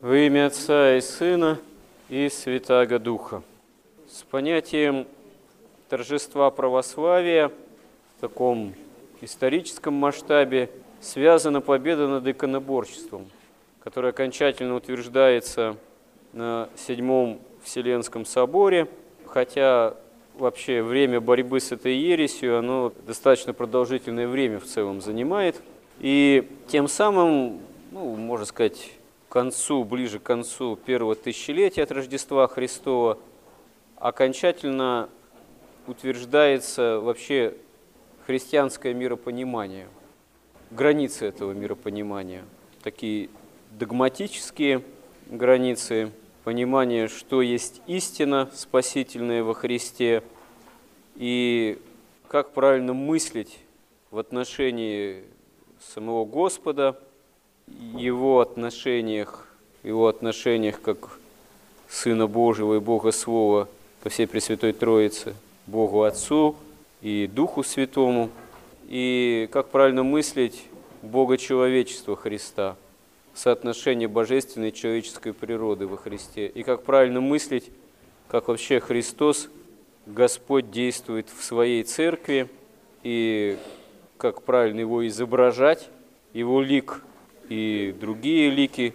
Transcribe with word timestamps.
Во 0.00 0.16
имя 0.16 0.46
Отца 0.46 0.96
и 0.96 1.02
Сына 1.02 1.60
и 2.08 2.30
Святаго 2.30 2.98
Духа. 2.98 3.42
С 4.08 4.22
понятием 4.22 5.06
торжества 5.90 6.50
православия 6.50 7.48
в 7.48 8.20
таком 8.22 8.72
историческом 9.20 9.92
масштабе 9.92 10.70
связана 11.02 11.60
победа 11.60 12.08
над 12.08 12.26
иконоборчеством, 12.26 13.26
которая 13.84 14.12
окончательно 14.12 14.74
утверждается 14.74 15.76
на 16.32 16.70
Седьмом 16.78 17.38
Вселенском 17.62 18.24
соборе, 18.24 18.88
хотя 19.26 19.96
вообще 20.38 20.80
время 20.80 21.20
борьбы 21.20 21.60
с 21.60 21.72
этой 21.72 21.94
ересью, 21.94 22.56
оно 22.56 22.90
достаточно 23.06 23.52
продолжительное 23.52 24.28
время 24.28 24.60
в 24.60 24.64
целом 24.64 25.02
занимает. 25.02 25.60
И 25.98 26.48
тем 26.68 26.88
самым, 26.88 27.60
ну, 27.90 28.16
можно 28.16 28.46
сказать, 28.46 28.92
концу, 29.30 29.84
ближе 29.84 30.18
к 30.18 30.24
концу 30.24 30.76
первого 30.76 31.14
тысячелетия 31.14 31.84
от 31.84 31.92
Рождества 31.92 32.46
Христова, 32.48 33.18
окончательно 33.96 35.08
утверждается 35.86 37.00
вообще 37.00 37.56
христианское 38.26 38.92
миропонимание, 38.92 39.88
границы 40.70 41.26
этого 41.26 41.52
миропонимания, 41.52 42.44
такие 42.82 43.30
догматические 43.70 44.82
границы, 45.26 46.10
понимание, 46.44 47.08
что 47.08 47.40
есть 47.40 47.80
истина 47.86 48.50
спасительная 48.52 49.44
во 49.44 49.54
Христе, 49.54 50.22
и 51.14 51.80
как 52.26 52.52
правильно 52.52 52.94
мыслить 52.94 53.58
в 54.10 54.18
отношении 54.18 55.24
самого 55.78 56.24
Господа, 56.24 56.98
его 57.96 58.40
отношениях, 58.40 59.46
его 59.82 60.08
отношениях 60.08 60.80
как 60.80 61.18
Сына 61.88 62.26
Божьего 62.26 62.76
и 62.76 62.80
Бога 62.80 63.12
Слова 63.12 63.68
ко 64.02 64.08
всей 64.08 64.26
Пресвятой 64.26 64.72
Троице, 64.72 65.34
Богу 65.66 66.02
Отцу 66.02 66.56
и 67.02 67.28
Духу 67.32 67.62
Святому, 67.62 68.30
и 68.88 69.48
как 69.52 69.68
правильно 69.68 70.02
мыслить 70.02 70.64
Бога 71.02 71.36
человечества 71.36 72.16
Христа, 72.16 72.76
соотношение 73.34 74.08
божественной 74.08 74.68
и 74.68 74.74
человеческой 74.74 75.32
природы 75.32 75.86
во 75.86 75.96
Христе, 75.96 76.46
и 76.46 76.62
как 76.62 76.82
правильно 76.82 77.20
мыслить, 77.20 77.70
как 78.28 78.48
вообще 78.48 78.80
Христос, 78.80 79.48
Господь 80.06 80.70
действует 80.70 81.28
в 81.28 81.42
своей 81.42 81.82
церкви, 81.82 82.48
и 83.02 83.56
как 84.18 84.42
правильно 84.42 84.80
его 84.80 85.06
изображать, 85.06 85.88
его 86.32 86.60
лик 86.60 87.02
и 87.50 87.92
другие 87.98 88.48
лики 88.48 88.94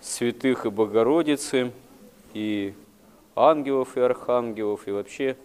святых 0.00 0.66
и 0.66 0.68
Богородицы, 0.68 1.72
и 2.34 2.74
ангелов 3.36 3.96
и 3.96 4.00
архангелов, 4.00 4.88
и 4.88 4.90
вообще 4.90 5.36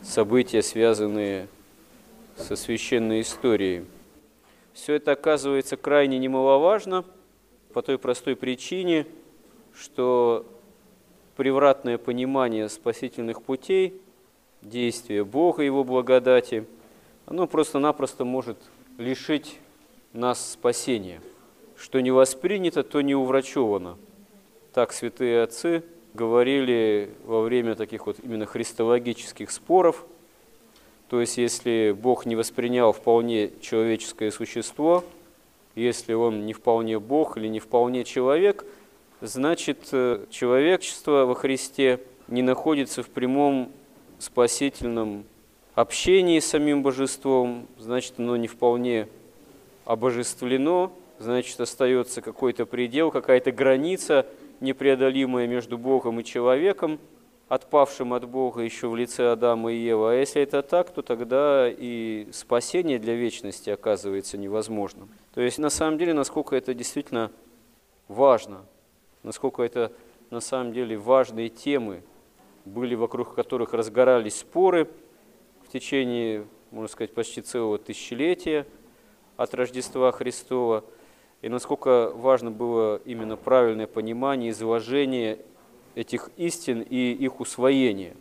события, 0.00 0.62
связанные 0.62 1.48
со 2.36 2.54
священной 2.54 3.20
историей. 3.22 3.84
Все 4.74 4.94
это 4.94 5.12
оказывается 5.12 5.76
крайне 5.76 6.18
немаловажно 6.18 7.04
по 7.72 7.82
той 7.82 7.98
простой 7.98 8.36
причине, 8.36 9.06
что 9.74 10.46
превратное 11.36 11.98
понимание 11.98 12.68
спасительных 12.68 13.42
путей, 13.42 14.00
действия 14.62 15.24
Бога 15.24 15.64
Его 15.64 15.82
благодати, 15.82 16.64
оно 17.26 17.48
просто-напросто 17.48 18.24
может 18.24 18.56
лишить 18.98 19.58
нас 20.14 20.52
спасения. 20.52 21.20
Что 21.76 22.00
не 22.00 22.12
воспринято, 22.12 22.82
то 22.84 23.00
не 23.02 23.14
уврачевано. 23.14 23.98
Так 24.72 24.92
святые 24.92 25.42
отцы 25.42 25.82
говорили 26.14 27.10
во 27.24 27.42
время 27.42 27.74
таких 27.74 28.06
вот 28.06 28.16
именно 28.22 28.46
христологических 28.46 29.50
споров. 29.50 30.06
То 31.08 31.20
есть, 31.20 31.36
если 31.36 31.94
Бог 32.00 32.26
не 32.26 32.36
воспринял 32.36 32.92
вполне 32.92 33.50
человеческое 33.60 34.30
существо, 34.30 35.04
если 35.74 36.12
он 36.14 36.46
не 36.46 36.52
вполне 36.52 37.00
Бог 37.00 37.36
или 37.36 37.48
не 37.48 37.58
вполне 37.58 38.04
человек, 38.04 38.64
значит, 39.20 39.88
э, 39.90 40.24
человечество 40.30 41.24
во 41.24 41.34
Христе 41.34 42.00
не 42.28 42.42
находится 42.42 43.02
в 43.02 43.08
прямом 43.08 43.72
спасительном 44.20 45.24
общении 45.74 46.38
с 46.38 46.46
самим 46.46 46.82
божеством, 46.82 47.66
значит, 47.78 48.14
оно 48.18 48.36
не 48.36 48.46
вполне 48.46 49.08
обожествлено, 49.84 50.92
значит, 51.18 51.60
остается 51.60 52.22
какой-то 52.22 52.66
предел, 52.66 53.10
какая-то 53.10 53.52
граница 53.52 54.26
непреодолимая 54.60 55.46
между 55.46 55.76
Богом 55.78 56.20
и 56.20 56.24
человеком, 56.24 56.98
отпавшим 57.48 58.14
от 58.14 58.26
Бога 58.26 58.62
еще 58.62 58.88
в 58.88 58.96
лице 58.96 59.30
Адама 59.30 59.72
и 59.72 59.76
Евы. 59.76 60.12
А 60.12 60.14
если 60.14 60.42
это 60.42 60.62
так, 60.62 60.90
то 60.90 61.02
тогда 61.02 61.68
и 61.68 62.28
спасение 62.32 62.98
для 62.98 63.14
вечности 63.14 63.70
оказывается 63.70 64.38
невозможным. 64.38 65.10
То 65.34 65.40
есть, 65.40 65.58
на 65.58 65.70
самом 65.70 65.98
деле, 65.98 66.14
насколько 66.14 66.56
это 66.56 66.72
действительно 66.72 67.30
важно, 68.08 68.64
насколько 69.22 69.62
это 69.62 69.92
на 70.30 70.40
самом 70.40 70.72
деле 70.72 70.96
важные 70.96 71.48
темы 71.48 72.02
были, 72.64 72.94
вокруг 72.94 73.34
которых 73.34 73.74
разгорались 73.74 74.38
споры 74.38 74.88
в 75.66 75.70
течение, 75.70 76.46
можно 76.70 76.88
сказать, 76.88 77.12
почти 77.12 77.42
целого 77.42 77.78
тысячелетия– 77.78 78.66
от 79.36 79.54
Рождества 79.54 80.12
Христова, 80.12 80.84
и 81.42 81.48
насколько 81.48 82.10
важно 82.14 82.50
было 82.50 83.00
именно 83.04 83.36
правильное 83.36 83.86
понимание, 83.86 84.50
изложение 84.50 85.38
этих 85.94 86.30
истин 86.36 86.80
и 86.82 87.12
их 87.12 87.40
усвоение. 87.40 88.16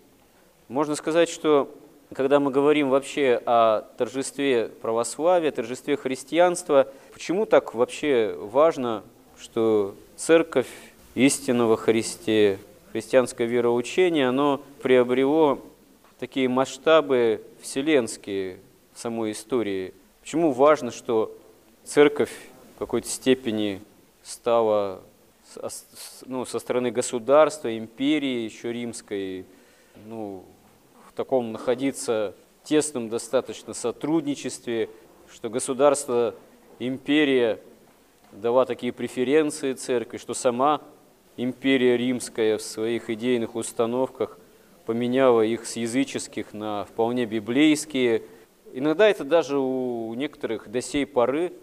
Можно 0.67 0.95
сказать, 0.95 1.29
что 1.29 1.73
когда 2.13 2.39
мы 2.39 2.51
говорим 2.51 2.89
вообще 2.89 3.41
о 3.45 3.81
торжестве 3.97 4.69
православия, 4.81 5.51
торжестве 5.51 5.97
христианства, 5.97 6.87
почему 7.13 7.45
так 7.45 7.73
вообще 7.73 8.35
важно, 8.37 9.03
что 9.39 9.95
церковь 10.15 10.69
истинного 11.15 11.77
Христе, 11.77 12.59
христианское 12.91 13.47
вероучение, 13.47 14.27
оно 14.27 14.61
приобрело 14.81 15.59
такие 16.19 16.47
масштабы 16.49 17.41
вселенские 17.61 18.59
в 18.93 18.99
самой 18.99 19.31
истории– 19.31 19.93
Почему 20.23 20.53
важно, 20.53 20.91
что 20.91 21.37
церковь 21.83 22.31
в 22.75 22.79
какой-то 22.79 23.09
степени 23.09 23.81
стала 24.23 25.01
ну, 26.25 26.45
со 26.45 26.59
стороны 26.59 26.91
государства, 26.91 27.77
империи 27.77 28.45
еще 28.45 28.71
римской, 28.71 29.45
ну, 30.05 30.45
в 31.09 31.11
таком 31.11 31.51
находиться 31.51 32.33
тесном 32.63 33.09
достаточно 33.09 33.73
сотрудничестве, 33.73 34.89
что 35.29 35.49
государство, 35.49 36.35
империя 36.79 37.59
дала 38.31 38.65
такие 38.65 38.93
преференции 38.93 39.73
церкви, 39.73 40.15
что 40.15 40.33
сама 40.33 40.79
империя 41.35 41.97
римская 41.97 42.57
в 42.57 42.61
своих 42.61 43.09
идейных 43.09 43.55
установках 43.55 44.39
поменяла 44.85 45.41
их 45.41 45.65
с 45.65 45.75
языческих 45.75 46.53
на 46.53 46.85
вполне 46.85 47.25
библейские– 47.25 48.23
Иногда 48.75 49.07
это 49.07 49.23
даже 49.23 49.59
у 49.59 50.11
некоторых 50.15 50.67
до 50.67 50.81
сей 50.81 51.05
поры 51.05 51.53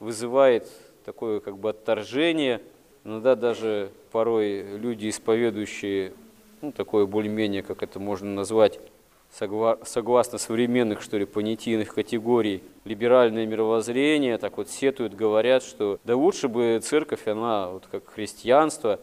вызывает 0.00 0.68
такое 1.06 1.40
как 1.40 1.56
бы 1.56 1.70
отторжение. 1.70 2.60
Иногда 3.04 3.34
даже 3.36 3.90
порой 4.12 4.76
люди, 4.76 5.08
исповедующие 5.08 6.12
ну, 6.60 6.70
такое 6.72 7.06
более-менее, 7.06 7.62
как 7.62 7.82
это 7.82 7.98
можно 7.98 8.28
назвать, 8.28 8.80
согласно 9.30 10.36
современных, 10.36 11.00
что 11.00 11.16
ли, 11.16 11.24
понятийных 11.24 11.94
категорий, 11.94 12.62
либеральное 12.84 13.46
мировоззрение, 13.46 14.36
так 14.36 14.58
вот 14.58 14.68
сетуют, 14.68 15.14
говорят, 15.14 15.62
что 15.62 15.98
да 16.04 16.16
лучше 16.16 16.48
бы 16.48 16.80
церковь, 16.82 17.26
она 17.26 17.70
вот 17.70 17.86
как 17.90 18.06
христианство, 18.08 19.00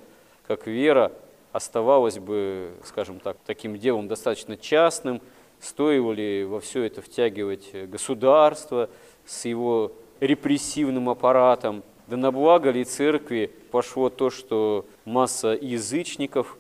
как 0.47 0.67
вера, 0.67 1.11
оставалась 1.51 2.19
бы, 2.19 2.73
скажем 2.83 3.19
так, 3.19 3.37
таким 3.43 3.79
делом 3.79 4.07
достаточно 4.07 4.55
частным, 4.55 5.19
стоило 5.59 6.11
ли 6.11 6.43
во 6.45 6.59
все 6.59 6.83
это 6.83 7.01
втягивать 7.01 7.71
государство 7.89 8.89
с 9.25 9.45
его 9.45 9.91
репрессивным 10.19 11.09
аппаратом, 11.09 11.83
да 12.07 12.17
на 12.17 12.31
благо 12.31 12.69
ли 12.69 12.83
церкви 12.83 13.51
пошло 13.71 14.09
то, 14.09 14.29
что 14.29 14.85
масса 15.05 15.57
язычников 15.59 16.57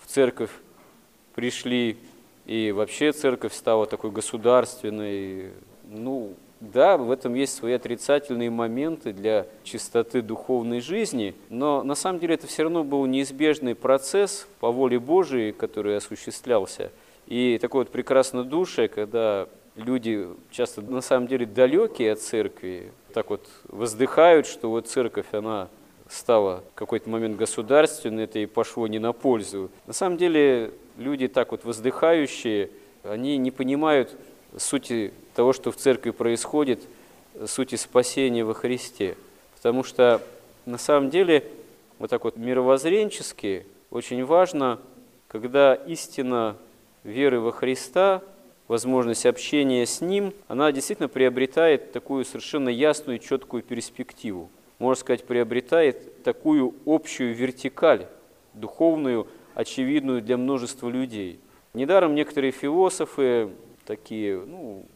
в 0.00 0.06
церковь 0.06 0.50
пришли, 1.34 1.98
и 2.46 2.72
вообще 2.72 3.12
церковь 3.12 3.52
стала 3.52 3.86
такой 3.86 4.10
государственной. 4.10 5.50
Ну, 5.84 6.32
да, 6.60 6.96
в 6.96 7.10
этом 7.10 7.34
есть 7.34 7.54
свои 7.54 7.74
отрицательные 7.74 8.50
моменты 8.50 9.12
для 9.12 9.46
чистоты 9.62 10.22
духовной 10.22 10.80
жизни, 10.80 11.34
но 11.50 11.82
на 11.82 11.94
самом 11.94 12.18
деле 12.18 12.34
это 12.34 12.46
все 12.46 12.64
равно 12.64 12.82
был 12.82 13.04
неизбежный 13.06 13.74
процесс 13.74 14.48
по 14.58 14.72
воле 14.72 14.98
Божией, 14.98 15.52
который 15.52 15.96
осуществлялся– 15.96 16.90
и 17.28 17.58
такое 17.58 17.82
вот 17.82 17.92
прекрасное 17.92 18.42
душе, 18.42 18.88
когда 18.88 19.48
люди 19.76 20.26
часто 20.50 20.80
на 20.80 21.02
самом 21.02 21.26
деле 21.26 21.44
далекие 21.44 22.12
от 22.12 22.20
церкви, 22.20 22.90
так 23.12 23.28
вот 23.28 23.46
воздыхают, 23.68 24.46
что 24.46 24.70
вот 24.70 24.88
церковь, 24.88 25.26
она 25.32 25.68
стало 26.08 26.64
в 26.72 26.74
какой-то 26.74 27.10
момент 27.10 27.36
государственной, 27.36 28.24
это 28.24 28.38
и 28.38 28.46
пошло 28.46 28.86
не 28.86 28.98
на 28.98 29.12
пользу. 29.12 29.70
На 29.86 29.92
самом 29.92 30.16
деле 30.16 30.72
люди 30.96 31.28
так 31.28 31.50
вот 31.50 31.64
воздыхающие, 31.64 32.70
они 33.02 33.36
не 33.36 33.50
понимают 33.50 34.16
сути 34.56 35.12
того, 35.34 35.52
что 35.52 35.70
в 35.70 35.76
церкви 35.76 36.12
происходит, 36.12 36.80
сути 37.46 37.74
спасения 37.74 38.42
во 38.42 38.54
Христе. 38.54 39.18
Потому 39.54 39.84
что 39.84 40.22
на 40.64 40.78
самом 40.78 41.10
деле 41.10 41.44
вот 41.98 42.08
так 42.08 42.24
вот 42.24 42.38
мировоззренчески 42.38 43.66
очень 43.90 44.24
важно, 44.24 44.78
когда 45.28 45.74
истина 45.74 46.56
веры 47.04 47.40
во 47.40 47.52
Христа, 47.52 48.22
возможность 48.68 49.26
общения 49.26 49.86
с 49.86 50.00
Ним, 50.00 50.32
она 50.46 50.70
действительно 50.72 51.08
приобретает 51.08 51.92
такую 51.92 52.24
совершенно 52.24 52.68
ясную, 52.68 53.18
четкую 53.18 53.62
перспективу. 53.62 54.50
Можно 54.78 55.00
сказать, 55.00 55.24
приобретает 55.24 56.22
такую 56.22 56.74
общую 56.86 57.34
вертикаль, 57.34 58.06
духовную, 58.54 59.26
очевидную 59.54 60.22
для 60.22 60.36
множества 60.36 60.88
людей. 60.88 61.40
Недаром 61.74 62.14
некоторые 62.14 62.52
философы, 62.52 63.50
такие, 63.84 64.38
ну, 64.38 64.86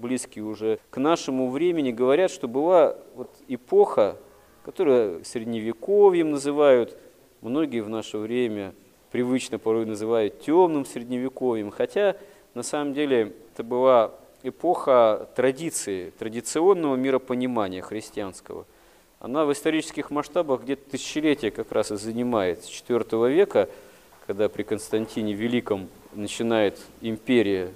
близкие 0.00 0.44
уже 0.44 0.78
к 0.90 0.98
нашему 0.98 1.50
времени, 1.50 1.90
говорят, 1.90 2.30
что 2.30 2.48
была 2.48 2.96
вот 3.14 3.30
эпоха, 3.48 4.16
которую 4.64 5.24
средневековьем 5.24 6.30
называют, 6.30 6.96
многие 7.40 7.80
в 7.80 7.88
наше 7.88 8.18
время 8.18 8.74
привычно 9.12 9.58
порой 9.58 9.84
называют 9.84 10.40
темным 10.40 10.86
средневековьем, 10.86 11.70
хотя 11.70 12.16
на 12.54 12.62
самом 12.62 12.94
деле 12.94 13.34
это 13.52 13.62
была 13.62 14.12
эпоха 14.42 15.28
традиции, 15.36 16.10
традиционного 16.18 16.96
миропонимания 16.96 17.82
христианского. 17.82 18.64
Она 19.20 19.44
в 19.44 19.52
исторических 19.52 20.10
масштабах 20.10 20.62
где-то 20.62 20.90
тысячелетия 20.90 21.50
как 21.50 21.70
раз 21.70 21.92
и 21.92 21.96
занимает, 21.96 22.64
с 22.64 22.68
IV 22.68 23.30
века, 23.30 23.68
когда 24.26 24.48
при 24.48 24.62
Константине 24.62 25.34
Великом 25.34 25.88
начинает 26.14 26.80
империя, 27.02 27.72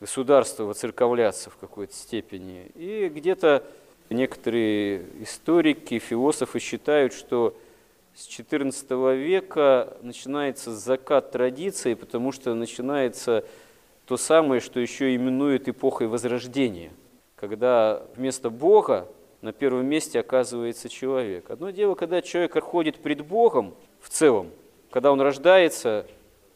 государство 0.00 0.62
воцерковляться 0.62 1.50
в 1.50 1.56
какой-то 1.56 1.92
степени. 1.92 2.70
И 2.76 3.10
где-то 3.12 3.64
некоторые 4.10 5.04
историки, 5.20 5.98
философы 5.98 6.60
считают, 6.60 7.12
что 7.12 7.54
с 8.18 8.26
XIV 8.26 9.16
века 9.16 9.96
начинается 10.02 10.74
закат 10.74 11.30
традиции, 11.30 11.94
потому 11.94 12.32
что 12.32 12.52
начинается 12.54 13.44
то 14.06 14.16
самое, 14.16 14.60
что 14.60 14.80
еще 14.80 15.14
именуют 15.14 15.68
эпохой 15.68 16.08
Возрождения, 16.08 16.90
когда 17.36 18.02
вместо 18.16 18.50
Бога 18.50 19.06
на 19.40 19.52
первом 19.52 19.86
месте 19.86 20.18
оказывается 20.18 20.88
человек. 20.88 21.48
Одно 21.48 21.70
дело, 21.70 21.94
когда 21.94 22.20
человек 22.20 22.60
ходит 22.60 22.96
пред 22.96 23.24
Богом 23.24 23.76
в 24.00 24.08
целом, 24.08 24.50
когда 24.90 25.12
он 25.12 25.20
рождается 25.20 26.04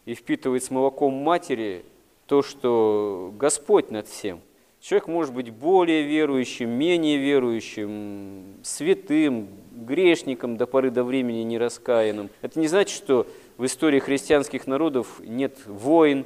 и 0.05 0.15
впитывает 0.15 0.65
с 0.65 0.71
молоком 0.73 1.15
матери 1.15 1.85
то, 2.27 2.43
что 2.43 3.33
Господь 3.39 3.93
над 3.93 4.09
всем– 4.09 4.41
Человек 4.83 5.07
может 5.07 5.33
быть 5.33 5.51
более 5.51 6.03
верующим, 6.03 6.69
менее 6.69 7.17
верующим, 7.17 8.57
святым, 8.65 9.47
грешником 9.85 10.57
до 10.57 10.67
поры 10.67 10.91
до 10.91 11.05
времени 11.05 11.43
нераскаянным. 11.43 12.31
Это 12.41 12.59
не 12.59 12.69
значит, 12.69 12.97
что 12.97 13.27
в 13.57 13.65
истории 13.65 13.99
христианских 13.99 14.67
народов 14.67 15.21
нет 15.25 15.57
войн, 15.67 16.25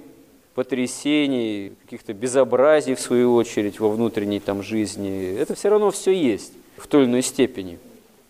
потрясений, 0.55 1.75
каких-то 1.83 2.15
безобразий, 2.15 2.95
в 2.95 3.01
свою 3.01 3.35
очередь, 3.35 3.79
во 3.79 3.91
внутренней 3.91 4.41
там 4.41 4.63
жизни. 4.63 5.37
Это 5.39 5.55
все 5.55 5.69
равно 5.69 5.91
все 5.91 6.13
есть 6.13 6.53
в 6.79 6.87
той 6.87 7.03
или 7.03 7.11
иной 7.11 7.23
степени. 7.23 7.79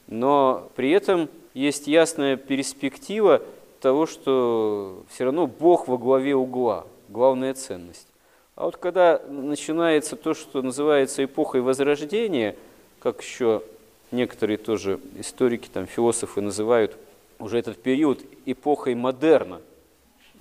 Но 0.08 0.68
при 0.74 0.90
этом 0.90 1.28
есть 1.54 1.86
ясная 1.86 2.36
перспектива 2.36 3.42
того, 3.80 4.06
что 4.06 5.04
все 5.08 5.24
равно 5.24 5.46
Бог 5.46 5.86
во 5.88 5.98
главе 5.98 6.34
угла, 6.34 6.86
главная 7.08 7.54
ценность. 7.54 8.08
А 8.56 8.64
вот 8.64 8.76
когда 8.76 9.20
начинается 9.28 10.16
то, 10.16 10.34
что 10.34 10.62
называется 10.62 11.24
эпохой 11.24 11.60
Возрождения, 11.60 12.56
как 12.98 13.22
еще 13.22 13.62
некоторые 14.10 14.56
тоже 14.56 15.00
историки, 15.18 15.68
там, 15.72 15.86
философы 15.86 16.40
называют 16.40 16.96
уже 17.38 17.58
этот 17.58 17.82
период 17.82 18.20
эпохой 18.44 18.94
модерна. 18.94 19.60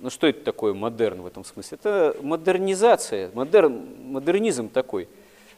Ну 0.00 0.10
что 0.10 0.26
это 0.26 0.44
такое 0.44 0.74
модерн 0.74 1.22
в 1.22 1.26
этом 1.26 1.44
смысле? 1.44 1.78
Это 1.80 2.16
модернизация, 2.20 3.30
модерн, 3.34 3.86
модернизм 4.04 4.68
такой. 4.68 5.08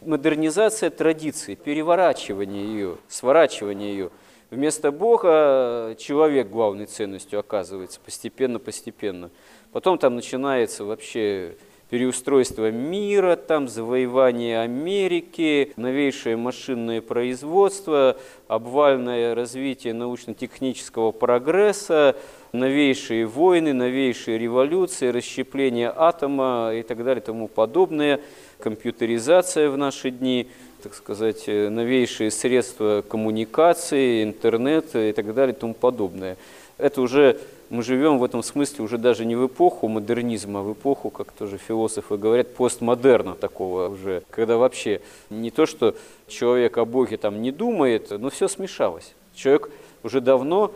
Модернизация 0.00 0.90
традиции, 0.90 1.56
переворачивание 1.56 2.64
ее, 2.66 2.98
сворачивание 3.08 3.90
ее. 3.90 4.10
Вместо 4.50 4.92
Бога 4.92 5.96
человек 5.98 6.48
главной 6.48 6.86
ценностью 6.86 7.40
оказывается 7.40 7.98
постепенно-постепенно. 8.04 9.30
Потом 9.72 9.98
там 9.98 10.14
начинается 10.14 10.84
вообще 10.84 11.56
переустройство 11.90 12.70
мира, 12.70 13.36
там 13.36 13.68
завоевание 13.68 14.60
Америки, 14.60 15.72
новейшее 15.76 16.36
машинное 16.36 17.00
производство, 17.00 18.16
обвальное 18.46 19.34
развитие 19.34 19.94
научно-технического 19.94 21.12
прогресса, 21.12 22.14
новейшие 22.52 23.26
войны, 23.26 23.72
новейшие 23.72 24.38
революции, 24.38 25.08
расщепление 25.08 25.92
атома 25.94 26.72
и 26.74 26.82
так 26.82 27.02
далее 27.04 27.22
тому 27.22 27.48
подобное, 27.48 28.20
компьютеризация 28.58 29.70
в 29.70 29.76
наши 29.76 30.10
дни, 30.10 30.48
так 30.82 30.94
сказать, 30.94 31.46
новейшие 31.46 32.30
средства 32.30 33.02
коммуникации, 33.08 34.22
интернет 34.22 34.94
и 34.94 35.12
так 35.12 35.34
далее 35.34 35.54
тому 35.54 35.74
подобное. 35.74 36.36
Это 36.76 37.00
уже 37.00 37.38
мы 37.70 37.82
живем 37.82 38.18
в 38.18 38.24
этом 38.24 38.42
смысле 38.42 38.84
уже 38.84 38.98
даже 38.98 39.24
не 39.24 39.36
в 39.36 39.46
эпоху 39.46 39.88
модернизма, 39.88 40.60
а 40.60 40.62
в 40.62 40.72
эпоху, 40.72 41.10
как 41.10 41.32
тоже 41.32 41.58
философы 41.58 42.16
говорят, 42.16 42.54
постмодерна 42.54 43.34
такого 43.34 43.88
уже, 43.88 44.22
когда 44.30 44.56
вообще 44.56 45.00
не 45.30 45.50
то, 45.50 45.66
что 45.66 45.94
человек 46.26 46.78
о 46.78 46.84
Боге 46.84 47.16
там 47.16 47.42
не 47.42 47.52
думает, 47.52 48.10
но 48.10 48.30
все 48.30 48.48
смешалось. 48.48 49.14
Человек 49.34 49.70
уже 50.02 50.20
давно 50.20 50.72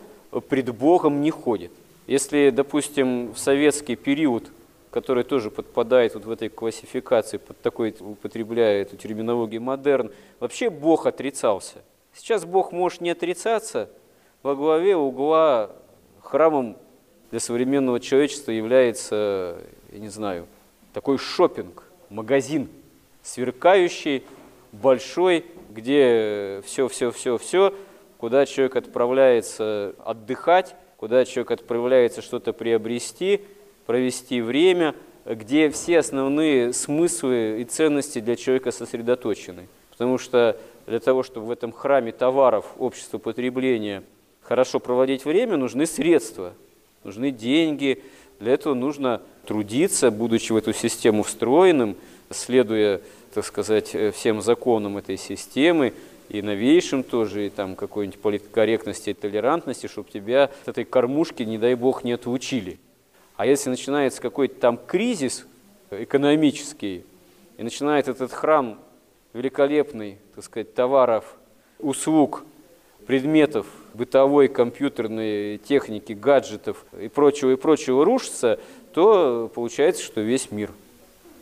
пред 0.49 0.75
Богом 0.75 1.21
не 1.23 1.31
ходит. 1.31 1.73
Если, 2.07 2.51
допустим, 2.51 3.33
в 3.33 3.39
советский 3.39 3.97
период, 3.97 4.51
который 4.91 5.25
тоже 5.25 5.51
подпадает 5.51 6.15
вот 6.15 6.27
в 6.27 6.31
этой 6.31 6.49
классификации, 6.49 7.39
под 7.39 7.61
такой, 7.61 7.95
употребляя 7.99 8.83
эту 8.83 8.97
терминологию 8.97 9.63
модерн, 9.63 10.11
вообще 10.41 10.69
Бог 10.69 11.07
отрицался. 11.07 11.79
Сейчас 12.15 12.45
Бог 12.45 12.73
может 12.73 13.01
не 13.01 13.11
отрицаться, 13.11 13.89
во 14.43 14.55
главе 14.55 14.97
угла 14.97 15.71
храмом 16.33 16.79
для 17.31 17.41
современного 17.41 18.01
человечества 18.01 18.53
является, 18.53 19.59
я 19.93 19.99
не 19.99 20.09
знаю, 20.09 20.47
такой 20.95 21.19
шопинг, 21.19 21.85
магазин, 22.09 22.71
сверкающий, 23.23 24.25
большой, 24.73 25.45
где 25.69 26.63
все-все-все-все, 26.65 27.75
куда 28.17 28.47
человек 28.47 28.77
отправляется 28.77 29.95
отдыхать, 30.07 30.75
куда 30.97 31.27
человек 31.27 31.51
отправляется 31.51 32.23
что-то 32.23 32.55
приобрести, 32.55 33.43
провести 33.85 34.41
время, 34.41 34.95
где 35.27 35.69
все 35.69 35.99
основные 35.99 36.73
смыслы 36.73 37.61
и 37.61 37.65
ценности 37.65 38.21
для 38.21 38.37
человека 38.37 38.71
сосредоточены. 38.71 39.69
Потому 39.91 40.17
что 40.17 40.57
для 40.87 40.99
того, 40.99 41.25
чтобы 41.25 41.49
в 41.49 41.51
этом 41.51 41.73
храме 41.73 42.11
товаров 42.11 42.73
общества 42.79 43.19
потребления– 43.19 44.03
хорошо 44.53 44.81
проводить 44.81 45.25
время, 45.25 45.57
нужны 45.57 45.87
средства, 45.87 46.53
нужны 47.05 47.31
деньги. 47.31 48.03
Для 48.39 48.53
этого 48.53 48.75
нужно 48.75 49.23
трудиться, 49.47 50.11
будучи 50.11 50.53
в 50.53 50.57
эту 50.57 50.75
систему 50.75 51.23
встроенным, 51.23 51.97
следуя, 52.29 53.01
так 53.33 53.47
сказать, 53.47 53.95
э, 53.95 54.11
всем 54.11 54.43
законам 54.43 54.99
этой 54.99 55.17
системы, 55.17 55.95
и 56.29 56.43
новейшим 56.43 57.03
тоже, 57.03 57.47
и 57.47 57.49
там 57.49 57.77
какой-нибудь 57.77 58.21
политкорректности 58.21 59.09
и 59.09 59.15
толерантности, 59.15 59.87
чтобы 59.87 60.11
тебя 60.11 60.51
от 60.65 60.69
этой 60.69 60.85
кормушки, 60.85 61.45
не 61.45 61.57
дай 61.57 61.75
бог, 61.75 62.05
не 62.05 62.13
отучили. 62.13 62.79
А 63.37 63.47
если 63.47 63.71
начинается 63.71 64.21
какой-то 64.21 64.57
там 64.57 64.77
кризис 64.77 65.47
экономический, 65.91 67.07
и 67.57 67.63
начинает 67.63 68.07
этот 68.07 68.31
храм 68.33 68.79
великолепный, 69.33 70.19
так 70.35 70.45
сказать, 70.45 70.75
товаров, 70.75 71.37
услуг, 71.79 72.45
предметов 73.07 73.67
бытовой, 73.95 74.49
компьютерной 74.49 75.59
техники, 75.59 76.13
гаджетов 76.13 76.85
и 76.99 77.09
прочего, 77.09 77.53
и 77.53 77.57
прочего 77.57 78.05
рушится, 78.05 78.59
то 78.93 79.51
получается, 79.55 80.03
что 80.03 80.21
весь 80.21 80.51
мир, 80.51 80.71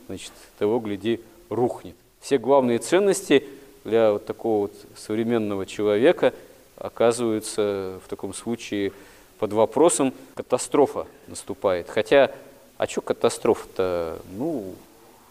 значит, 0.07 0.31
того, 0.57 0.79
гляди, 0.79 1.21
рухнет. 1.49 1.95
Все 2.19 2.37
главные 2.37 2.79
ценности 2.79 3.45
для 3.83 4.13
вот 4.13 4.25
такого 4.25 4.63
вот 4.63 4.73
современного 4.95 5.65
человека 5.65 6.33
оказываются 6.77 7.99
в 8.05 8.09
таком 8.09 8.33
случае 8.33 8.93
под 9.39 9.53
вопросом, 9.53 10.13
катастрофа 10.35 11.07
наступает. 11.27 11.89
Хотя, 11.89 12.31
а 12.77 12.87
что 12.87 13.01
катастрофа-то? 13.01 14.19
Ну, 14.37 14.75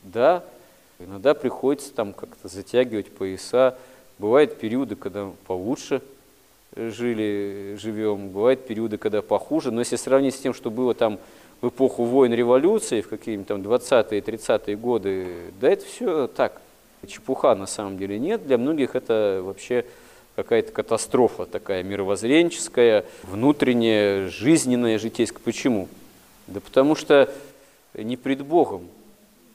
да, 0.02 0.44
иногда 0.98 1.34
приходится 1.34 1.92
там 1.92 2.12
как-то 2.12 2.48
затягивать 2.48 3.12
пояса. 3.12 3.78
Бывают 4.18 4.58
периоды, 4.58 4.96
когда 4.96 5.30
получше– 5.46 6.02
жили, 6.76 7.76
живем, 7.80 8.28
бывают 8.28 8.66
периоды, 8.66 8.98
когда 8.98 9.22
похуже, 9.22 9.70
но 9.70 9.80
если 9.80 9.96
сравнить 9.96 10.34
с 10.34 10.38
тем, 10.38 10.54
что 10.54 10.70
было 10.70 10.94
там 10.94 11.18
в 11.60 11.68
эпоху 11.68 12.04
войн 12.04 12.32
революции, 12.32 13.00
в 13.00 13.08
какие-нибудь 13.08 13.48
там 13.48 13.60
20-е, 13.62 14.20
30-е 14.20 14.76
годы, 14.76 15.26
да 15.60 15.68
это 15.68 15.84
все 15.84 16.26
так, 16.26 16.60
чепуха 17.06 17.54
на 17.54 17.66
самом 17.66 17.98
деле 17.98 18.18
нет. 18.18 18.46
Для 18.46 18.58
многих 18.58 18.94
это 18.94 19.40
вообще 19.44 19.84
какая-то 20.36 20.72
катастрофа 20.72 21.46
такая 21.46 21.82
мировоззренческая, 21.82 23.04
внутренняя, 23.24 24.28
жизненная, 24.28 24.98
житейская. 24.98 25.42
Почему? 25.44 25.88
Да 26.46 26.60
потому 26.60 26.94
что 26.94 27.32
не 27.94 28.16
пред 28.16 28.42
Богом 28.42 28.88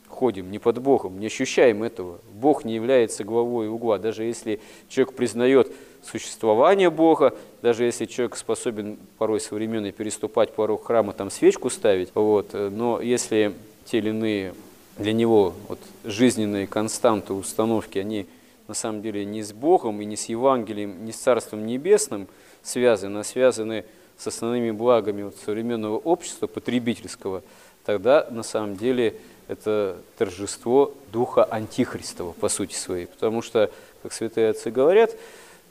ходим, 0.08 0.50
не 0.50 0.60
под 0.60 0.80
Богом, 0.80 1.20
не 1.20 1.28
ощущаем 1.28 1.84
этого. 1.84 2.20
Бог 2.34 2.66
не 2.66 2.76
является 2.76 3.24
главой 3.24 3.68
угла. 3.68 3.98
Даже 3.98 4.24
если 4.24 4.60
человек 4.88 5.14
признает 5.16 5.72
существование 6.06 6.90
Бога, 6.90 7.34
даже 7.62 7.84
если 7.84 8.06
человек 8.06 8.36
способен 8.38 8.98
порой 9.18 9.40
современный 9.40 9.92
переступать 9.92 10.54
порог 10.54 10.86
храма, 10.86 11.14
там 11.14 11.32
свечку 11.32 11.70
ставить, 11.70 12.10
вот, 12.14 12.54
но 12.54 13.02
если 13.02 13.54
те 13.86 13.98
или 13.98 14.10
иные 14.10 14.54
для 14.98 15.14
него 15.14 15.54
вот, 15.68 15.80
жизненные 16.04 16.68
константы, 16.68 17.34
установки, 17.34 18.00
они 18.00 18.28
на 18.68 18.74
самом 18.74 19.02
деле 19.02 19.26
не 19.26 19.44
с 19.44 19.54
Богом 19.54 20.02
и 20.02 20.06
не 20.06 20.16
с 20.16 20.26
Евангелием, 20.26 21.06
не 21.06 21.12
с 21.12 21.18
Царством 21.18 21.66
Небесным 21.66 22.28
связаны, 22.64 23.20
а 23.20 23.24
связаны 23.24 23.86
с 24.18 24.28
основными 24.28 24.72
благами 24.72 25.24
вот, 25.24 25.36
современного 25.46 25.98
общества, 25.98 26.48
потребительского, 26.48 27.44
тогда 27.86 28.28
на 28.32 28.44
самом 28.44 28.78
деле 28.78 29.16
это 29.48 29.98
торжество 30.18 30.94
духа 31.12 31.44
антихристова 31.44 32.32
по 32.34 32.50
сути 32.50 32.74
своей. 32.74 33.06
Потому 33.06 33.42
что, 33.42 33.70
как 34.02 34.14
святые 34.14 34.50
отцы 34.50 34.72
говорят, 34.72 35.12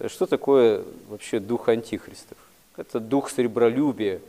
что 0.09 0.27
такое 0.27 0.83
вообще 1.09 1.41
дух 1.41 1.69
антихристов? 1.69 2.39
Это 2.77 3.01
дух 3.01 3.31
сребролюбия, 3.31 4.21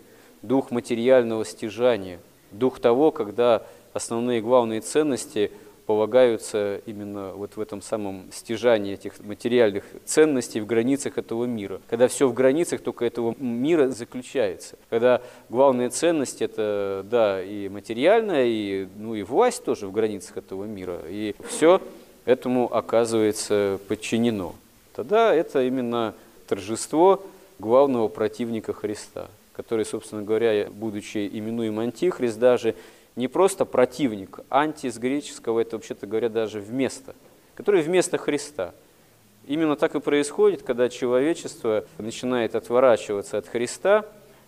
дух 0.42 0.72
материального 0.72 1.46
стяжания, 1.46 2.20
дух 2.52 2.80
того, 2.80 3.12
когда 3.12 3.64
основные 3.94 4.42
главные 4.42 4.82
ценности 4.82 5.52
полагаются 5.86 6.82
именно 6.86 7.32
вот 7.34 7.56
в 7.56 7.62
этом 7.62 7.82
самом 7.82 8.26
стяжании 8.32 8.94
этих 8.94 9.20
материальных 9.20 9.84
ценностей 10.04 10.60
в 10.60 10.66
границах 10.66 11.18
этого 11.18 11.46
мира. 11.46 11.80
Когда 11.90 12.08
все 12.08 12.28
в 12.28 12.34
границах 12.34 12.82
только 12.82 13.06
этого 13.06 13.36
мира 13.40 13.90
заключается. 13.90 14.78
Когда 14.90 15.22
главные 15.50 15.90
ценности 15.90 16.44
это, 16.44 17.06
да, 17.10 17.44
и 17.44 17.70
материальная, 17.70 18.46
и, 18.46 18.88
ну, 18.98 19.16
и 19.16 19.24
власть 19.24 19.64
тоже 19.64 19.88
в 19.88 19.92
границах 19.92 20.38
этого 20.38 20.66
мира. 20.66 21.02
И 21.08 21.36
все 21.48 21.80
этому 22.26 22.74
оказывается 22.74 23.80
подчинено. 23.88 24.56
Тогда 24.96 25.34
это 25.34 25.62
именно 25.62 26.14
торжество 26.48 27.22
главного 27.60 28.08
противника 28.08 28.72
Христа, 28.72 29.28
который, 29.54 29.86
собственно 29.86 30.24
говоря, 30.24 30.68
будучи 30.72 31.28
именуем 31.28 31.80
Антихрист 31.80 32.40
даже, 32.40 32.76
не 33.16 33.28
просто 33.28 33.66
противник, 33.66 34.40
анти 34.50 34.90
с 34.90 34.98
греческого, 34.98 35.62
это 35.62 35.78
вообще-то 35.78 36.08
говоря 36.08 36.30
даже 36.30 36.60
вместо, 36.60 37.16
который 37.56 37.82
вместо 37.82 38.18
Христа. 38.18 38.74
Именно 39.48 39.76
так 39.76 39.96
и 39.96 40.00
происходит, 40.00 40.64
когда 40.64 40.90
человечество 40.90 41.86
начинает 41.98 42.56
отворачиваться 42.56 43.38
от 43.38 43.48
Христа, 43.48 44.06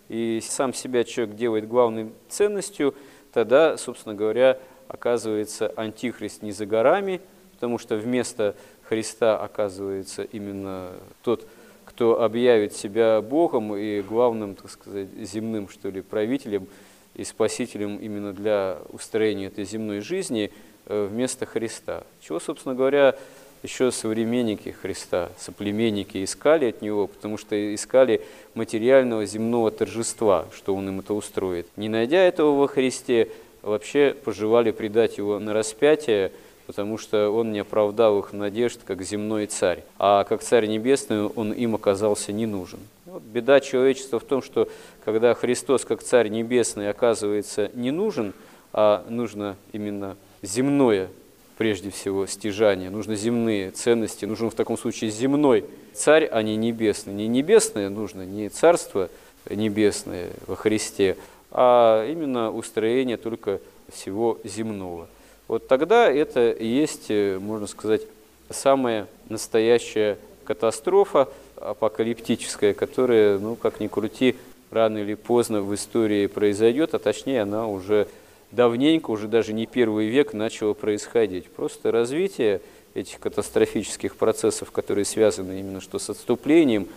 и 0.10 0.42
сам 0.42 0.74
себя 0.74 1.04
человек 1.04 1.36
делает 1.36 1.68
главной 1.68 2.12
ценностью, 2.30 2.96
тогда, 3.34 3.77
собственно 3.77 4.16
говоря, 4.16 4.58
оказывается 4.88 5.74
антихрист 5.75 6.42
не 6.42 6.51
за 6.51 6.66
горами, 6.66 7.22
потому 7.54 7.77
что 7.77 7.98
вместо 7.98 8.56
Христа 8.88 9.38
оказывается 9.38 10.24
именно 10.24 10.91
тот, 11.24 11.48
кто 11.86 12.22
объявит 12.22 12.74
себя 12.74 13.22
Богом 13.22 13.75
и 13.75 14.01
главным, 14.01 14.56
так 14.56 14.70
сказать, 14.70 15.08
земным, 15.17 15.70
что 15.70 15.89
ли, 15.89 16.01
правителем– 16.01 16.67
и 17.17 17.24
спасителем 17.24 17.98
именно 17.98 18.32
для 18.32 18.77
устроения 18.94 19.48
этой 19.48 19.65
земной 19.65 20.01
жизни 20.01 20.51
э, 20.86 21.08
вместо 21.12 21.46
Христа. 21.48 22.03
Чего, 22.22 22.39
собственно 22.39 22.75
говоря, 22.75 23.15
еще 23.63 23.91
современники 23.91 24.70
Христа, 24.70 25.32
соплеменники 25.39 26.24
искали 26.24 26.70
от 26.70 26.84
Него, 26.84 27.08
потому 27.08 27.38
что 27.38 27.56
искали 27.74 28.22
материального 28.53 29.25
земного 29.25 29.72
торжества, 29.72 30.46
что 30.56 30.75
Он 30.75 30.88
им 30.89 31.00
это 31.00 31.15
устроит. 31.15 31.67
Не 31.75 31.89
найдя 31.89 32.20
этого 32.20 32.56
во 32.56 32.67
Христе, 32.67 33.32
вообще 33.63 34.15
пожелали 34.24 34.70
предать 34.70 35.17
Его 35.17 35.39
на 35.39 35.53
распятие, 35.53 36.32
потому 36.67 36.97
что 36.97 37.29
Он 37.31 37.51
не 37.51 37.59
оправдал 37.59 38.19
их 38.19 38.33
надежд 38.33 38.81
как 38.86 39.01
земной 39.01 39.47
царь. 39.47 39.83
А 39.97 40.24
как 40.25 40.43
царь 40.43 40.67
небесный 40.67 41.25
Он 41.25 41.51
им 41.51 41.74
оказался 41.74 42.31
не 42.31 42.45
нужен. 42.45 42.79
Вот 43.05 43.24
беда 43.24 43.62
человечества 43.62 44.19
в 44.19 44.25
том, 44.25 44.43
что 44.43 44.67
когда 45.05 45.33
Христос 45.33 45.86
как 45.86 46.03
Царь 46.03 46.27
Небесный 46.27 46.89
оказывается 46.89 47.71
не 47.74 47.89
нужен, 47.89 48.33
а 48.74 49.05
нужно 49.07 49.55
именно 49.71 50.17
земное, 50.41 51.09
прежде 51.57 51.89
всего, 51.89 52.27
стяжание, 52.27 52.89
нужно 52.89 53.15
земные 53.15 53.71
ценности, 53.71 54.25
нужен 54.25 54.50
в 54.50 54.55
таком 54.55 54.77
случае 54.77 55.09
земной 55.09 55.63
царь, 55.93 56.25
а 56.25 56.41
не 56.43 56.57
небесный. 56.57 57.13
Не 57.13 57.27
небесное 57.27 57.89
нужно, 57.89 58.24
не 58.24 58.50
царство 58.50 59.09
небесное 59.50 60.29
во 60.45 60.57
Христе, 60.57 61.15
а 61.50 62.05
именно 62.05 62.51
устроение 62.51 63.15
только 63.15 63.62
всего 63.89 64.38
земного. 64.43 65.07
Вот 65.48 65.68
тогда 65.68 66.12
это 66.12 66.51
и 66.51 66.66
есть, 66.66 67.10
можно 67.10 67.68
сказать, 67.68 68.01
самая 68.50 69.08
настоящая 69.30 70.18
катастрофа 70.44 71.30
апокалиптическая, 71.56 72.74
которая, 72.74 73.39
ну, 73.39 73.56
как 73.56 73.80
ни 73.80 73.88
крути, 73.88 74.36
рано 74.72 74.98
или 74.98 75.13
поздно 75.13 75.62
в 75.62 75.74
истории 75.74 76.27
произойдет, 76.27 76.94
а 76.94 77.00
точнее 77.00 77.44
она 77.44 77.68
уже 77.68 78.08
давненько, 78.51 79.12
уже 79.12 79.27
даже 79.27 79.54
не 79.54 79.66
первый 79.66 80.08
век 80.08 80.34
начала 80.34 80.74
происходить. 80.74 81.46
Просто 81.48 81.92
развитие 81.92 82.62
этих 82.94 83.20
катастрофических 83.20 84.16
процессов, 84.16 84.72
которые 84.72 85.06
связаны 85.06 85.60
именно 85.60 85.82
что 85.82 86.00
с 86.00 86.10
отступлением 86.10 86.88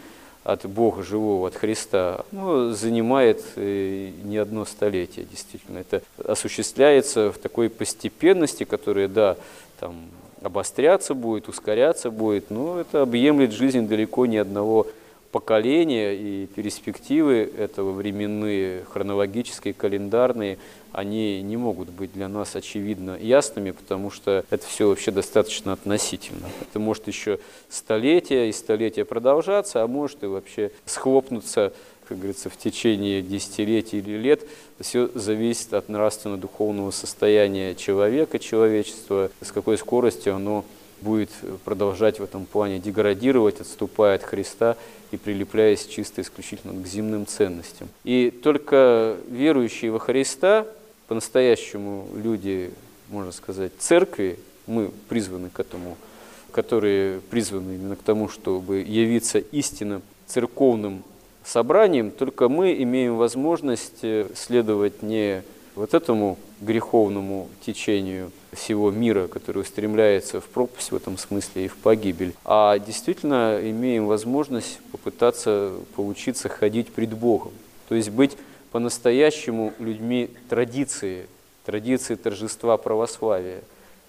от 0.44 0.66
Бога 0.66 1.02
живого, 1.02 1.49
от 1.49 1.54
Христа, 1.54 2.25
ну, 2.32 2.70
занимает 2.70 3.42
э, 3.56 4.11
не 4.25 4.38
одно 4.38 4.64
столетие, 4.64 5.26
действительно. 5.30 5.78
Это 5.78 6.02
осуществляется 6.25 7.30
в 7.30 7.38
такой 7.38 7.68
постепенности, 7.68 8.64
которая, 8.64 9.09
да, 9.09 9.37
там, 9.78 10.06
обостряться 10.42 11.14
будет, 11.14 11.49
ускоряться 11.49 12.11
будет, 12.11 12.50
но 12.50 12.80
это 12.80 13.02
объемлет 13.02 13.52
жизнь 13.52 13.87
далеко 13.87 14.26
не 14.26 14.38
одного 14.38 14.87
поколения 15.30 16.14
и 16.14 16.47
перспективы 16.47 17.50
этого 17.56 17.92
временные, 17.92 18.85
хронологические, 18.90 19.75
календарные, 19.75 20.59
они 20.92 21.42
не 21.42 21.56
могут 21.56 21.90
быть 21.90 22.12
для 22.12 22.28
нас 22.28 22.56
очевидно 22.56 23.16
ясными, 23.20 23.70
потому 23.70 24.11
что 24.11 24.44
это 24.50 24.66
все 24.66 24.88
вообще 24.88 25.11
достаточно 25.11 25.73
относительно. 25.73 26.49
Это 26.61 26.78
может 26.78 27.06
еще 27.06 27.38
столетия 27.68 28.49
и 28.49 28.52
столетия 28.52 29.04
продолжаться, 29.04 29.82
а 29.82 29.87
может 29.87 30.23
и 30.23 30.26
вообще 30.26 30.70
схлопнуться, 30.85 31.73
как 32.09 32.18
говорится, 32.18 32.50
в 32.50 32.56
течение 32.56 33.23
десятилетий 33.23 33.99
или 33.99 34.16
лет. 34.16 34.47
Все 34.80 35.09
зависит 35.14 35.75
от 35.75 35.88
нравственно-духовного 35.88 36.90
состояния 36.90 37.75
человека, 37.75 38.38
человечества, 38.38 39.30
с 39.40 39.52
какой 39.52 39.78
скоростью 39.78 40.35
оно 40.35 40.64
будет 41.00 41.30
продолжать 41.64 42.20
в 42.20 42.23
этом 42.25 42.47
плане 42.47 42.78
деградировать, 42.78 43.61
отступая 43.61 44.16
от 44.16 44.23
Христа 44.23 44.76
и 45.12 45.16
прилепляясь 45.16 45.87
чисто 45.87 46.20
исключительно 46.20 46.75
к 46.75 46.87
земным 46.87 47.26
ценностям. 47.26 47.88
И 48.04 48.30
только 48.30 49.16
верующие 49.28 49.90
во 49.90 49.99
Христа, 49.99 50.66
по-настоящему 51.11 52.07
люди, 52.14 52.71
можно 53.09 53.33
сказать, 53.33 53.73
церкви, 53.81 54.38
мы 54.69 54.93
призваны 55.09 55.50
к 55.50 55.59
этому, 55.59 55.97
которые 56.52 57.19
призваны 57.19 57.73
именно 57.75 57.97
к 57.97 58.02
тому, 58.02 58.29
чтобы 58.29 58.79
явиться 58.79 59.40
истинным 59.40 60.02
церковным 60.29 61.02
собранием, 61.45 62.12
только 62.12 62.49
мы 62.49 62.81
имеем 62.85 63.17
возможность 63.17 64.05
следовать 64.37 65.02
не 65.02 65.43
вот 65.75 65.95
этому 65.95 66.38
греховному 66.61 67.49
течению 67.67 68.31
всего 68.52 68.93
мира, 68.93 69.26
который 69.26 69.62
устремляется 69.62 70.40
в 70.40 70.45
пропасть 70.45 70.93
в 70.93 70.95
этом 70.95 71.19
смысле 71.19 71.64
и 71.64 71.69
в 71.69 71.76
погибель, 71.76 72.35
а 72.45 72.79
действительно 72.79 73.59
имеем 73.61 74.07
возможность 74.07 74.79
попытаться 74.93 75.73
поучиться 75.97 76.49
ходить 76.49 76.93
пред 76.93 77.14
Богом, 77.14 77.50
то 77.88 77.97
есть 77.97 78.11
быть 78.11 78.37
по-настоящему 78.72 79.72
людьми 79.78 80.30
традиции, 80.48 81.26
традиции 81.64 82.14
торжества 82.14 82.76
православия, 82.76 83.62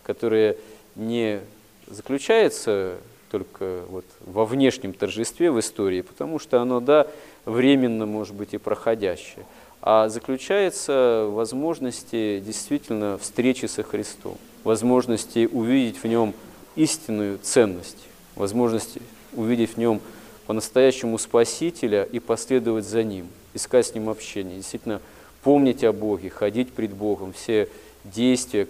которые 0.04 0.58
не 0.96 1.40
заключается 1.88 2.98
только 3.30 3.84
вот 3.90 4.06
во 4.20 4.46
внешнем 4.46 4.94
торжестве 4.94 5.52
в 5.52 5.60
истории, 5.60 6.02
потому 6.02 6.38
что 6.38 6.62
оно, 6.62 6.80
да, 6.80 7.08
временно, 7.46 8.06
может 8.06 8.36
быть, 8.36 8.54
и 8.54 8.58
проходящее, 8.58 9.46
а 9.82 10.10
заключается 10.10 11.26
в 11.28 11.34
возможности 11.36 12.40
действительно 12.46 13.18
встречи 13.18 13.66
со 13.66 13.84
Христом, 13.84 14.38
возможности 14.64 15.50
увидеть 15.52 16.04
в 16.04 16.08
нем 16.08 16.34
истинную 16.76 17.40
ценность, 17.40 17.98
возможности 18.36 19.02
увидеть 19.34 19.72
в 19.72 19.78
нем 19.78 20.02
по-настоящему 20.46 21.18
Спасителя 21.18 22.04
и 22.04 22.20
последовать 22.20 22.86
за 22.86 23.04
Ним, 23.04 23.28
искать 23.54 23.88
с 23.88 23.94
Ним 23.94 24.10
общение. 24.10 24.58
Действительно, 24.58 25.02
помнить 25.44 25.84
о 25.84 25.94
Боге, 25.94 26.30
ходить 26.30 26.72
пред 26.72 26.92
Богом, 26.92 27.34
все 27.34 27.68
действия, 28.04 28.68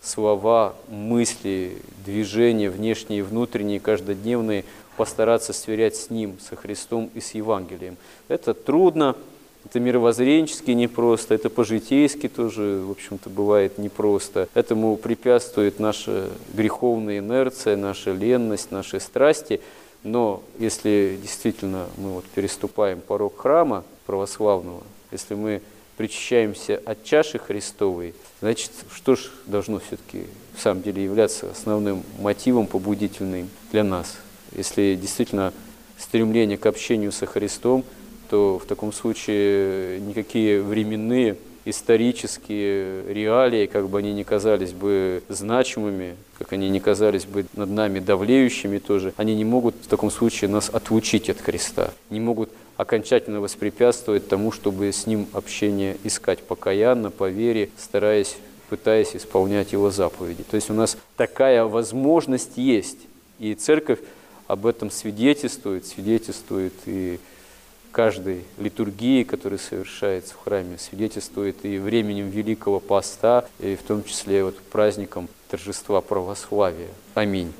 слова, 0.00 0.74
мысли, 0.88 1.78
движения, 2.04 2.70
внешние 2.70 3.20
и 3.20 3.22
внутренние, 3.22 3.80
каждодневные, 3.80 4.64
постараться 4.96 5.52
сверять 5.52 5.96
с 5.96 6.10
Ним, 6.10 6.38
со 6.40 6.56
Христом 6.56 7.10
и 7.14 7.20
с 7.20 7.34
Евангелием. 7.34 7.96
Это 8.28 8.54
трудно, 8.54 9.16
это 9.64 9.80
мировоззренчески 9.80 10.70
непросто, 10.70 11.34
это 11.34 11.50
по-житейски 11.50 12.28
тоже, 12.28 12.82
в 12.86 12.90
общем-то, 12.90 13.28
бывает 13.28 13.78
непросто. 13.78 14.48
Этому 14.54 14.96
препятствует 14.96 15.78
наша 15.78 16.30
греховная 16.54 17.18
инерция, 17.18 17.76
наша 17.76 18.12
ленность, 18.12 18.70
наши 18.70 18.98
страсти. 19.00 19.60
Но 20.04 20.42
если 20.58 21.18
действительно 21.20 21.86
мы 21.96 22.14
вот 22.14 22.24
переступаем 22.26 23.00
порог 23.00 23.38
храма 23.38 23.84
православного, 24.08 24.82
если 25.12 25.34
мы 25.34 25.60
причащаемся 25.98 26.80
от 26.86 27.04
чаши 27.04 27.38
Христовой, 27.38 28.14
значит, 28.40 28.70
что 28.90 29.16
ж 29.16 29.30
должно 29.44 29.80
все-таки 29.80 30.22
в 30.56 30.62
самом 30.62 30.82
деле 30.82 31.04
являться 31.04 31.50
основным 31.50 32.02
мотивом 32.18 32.66
побудительным 32.66 33.50
для 33.70 33.84
нас? 33.84 34.16
Если 34.56 34.98
действительно 34.98 35.52
стремление 35.98 36.56
к 36.56 36.64
общению 36.64 37.12
со 37.12 37.26
Христом, 37.26 37.84
то 38.30 38.58
в 38.58 38.64
таком 38.64 38.94
случае 38.94 40.00
никакие 40.00 40.62
временные 40.62 41.36
исторические 41.66 43.12
реалии, 43.12 43.66
как 43.66 43.90
бы 43.90 43.98
они 43.98 44.14
ни 44.14 44.22
казались 44.22 44.72
бы 44.72 45.22
значимыми, 45.28 46.16
как 46.38 46.54
они 46.54 46.70
ни 46.70 46.78
казались 46.78 47.26
бы 47.26 47.44
над 47.54 47.68
нами 47.68 47.98
давлеющими 47.98 48.78
тоже, 48.78 49.12
они 49.18 49.36
не 49.36 49.44
могут 49.44 49.74
в 49.82 49.86
таком 49.86 50.10
случае 50.10 50.48
нас 50.48 50.70
отлучить 50.72 51.28
от 51.28 51.42
Христа, 51.42 51.90
не 52.08 52.20
могут 52.20 52.48
окончательно 52.78 53.40
воспрепятствовать 53.40 54.28
тому, 54.28 54.52
чтобы 54.52 54.90
с 54.90 55.06
Ним 55.06 55.26
общение 55.34 55.96
искать 56.04 56.38
покаянно, 56.38 57.10
по 57.10 57.28
вере, 57.28 57.70
стараясь, 57.76 58.36
пытаясь 58.70 59.14
исполнять 59.14 59.72
Его 59.72 59.90
заповеди. 59.90 60.44
То 60.44 60.54
есть 60.54 60.70
у 60.70 60.74
нас 60.74 60.96
такая 61.16 61.64
возможность 61.64 62.56
есть, 62.56 62.98
и 63.40 63.54
Церковь 63.54 63.98
об 64.46 64.64
этом 64.64 64.90
свидетельствует, 64.90 65.86
свидетельствует 65.86 66.72
и 66.86 67.18
каждой 67.90 68.44
литургии, 68.58 69.24
которая 69.24 69.58
совершается 69.58 70.34
в 70.34 70.38
храме, 70.38 70.78
свидетельствует 70.78 71.64
и 71.64 71.78
временем 71.78 72.30
Великого 72.30 72.78
Поста, 72.78 73.48
и 73.58 73.74
в 73.74 73.82
том 73.82 74.04
числе 74.04 74.44
вот 74.44 74.56
праздником 74.56 75.28
торжества 75.50 76.00
православия. 76.00 76.90
Аминь. 77.14 77.52